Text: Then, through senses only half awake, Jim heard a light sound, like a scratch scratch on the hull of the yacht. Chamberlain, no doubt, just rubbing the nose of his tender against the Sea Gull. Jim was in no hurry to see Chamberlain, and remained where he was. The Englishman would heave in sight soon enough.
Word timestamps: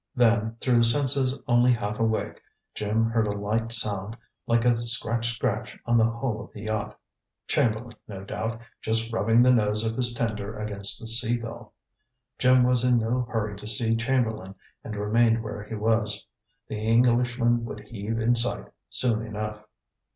Then, 0.15 0.57
through 0.61 0.83
senses 0.85 1.37
only 1.47 1.71
half 1.73 1.99
awake, 1.99 2.41
Jim 2.73 3.05
heard 3.11 3.27
a 3.27 3.37
light 3.37 3.71
sound, 3.71 4.17
like 4.47 4.65
a 4.65 4.75
scratch 4.87 5.35
scratch 5.35 5.77
on 5.85 5.95
the 5.99 6.09
hull 6.09 6.41
of 6.41 6.51
the 6.53 6.63
yacht. 6.63 6.97
Chamberlain, 7.45 7.95
no 8.07 8.23
doubt, 8.23 8.59
just 8.81 9.13
rubbing 9.13 9.43
the 9.43 9.51
nose 9.51 9.85
of 9.85 9.95
his 9.95 10.15
tender 10.15 10.55
against 10.57 10.99
the 10.99 11.05
Sea 11.05 11.37
Gull. 11.37 11.71
Jim 12.39 12.63
was 12.63 12.83
in 12.83 12.97
no 12.97 13.27
hurry 13.29 13.55
to 13.57 13.67
see 13.67 13.95
Chamberlain, 13.95 14.55
and 14.83 14.95
remained 14.95 15.43
where 15.43 15.61
he 15.61 15.75
was. 15.75 16.25
The 16.67 16.79
Englishman 16.79 17.63
would 17.65 17.81
heave 17.81 18.17
in 18.17 18.35
sight 18.35 18.65
soon 18.89 19.21
enough. 19.23 19.67